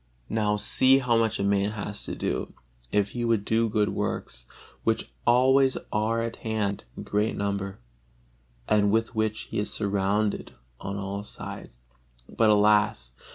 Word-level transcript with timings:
Now 0.29 0.55
see 0.55 0.97
how 0.97 1.15
much 1.15 1.39
a 1.39 1.43
man 1.43 1.73
has 1.73 2.05
to 2.05 2.15
do, 2.15 2.55
if 2.91 3.09
he 3.09 3.23
would 3.23 3.45
do 3.45 3.69
good 3.69 3.89
works, 3.89 4.47
which 4.83 5.11
always 5.27 5.77
are 5.93 6.23
at 6.23 6.37
hand 6.37 6.85
in 6.97 7.03
great 7.03 7.37
number, 7.37 7.77
and 8.67 8.89
with 8.89 9.13
which 9.13 9.41
he 9.41 9.59
is 9.59 9.71
surrounded 9.71 10.55
on 10.79 10.97
all 10.97 11.21
sides; 11.23 11.77
but, 12.27 12.49
alas! 12.49 13.11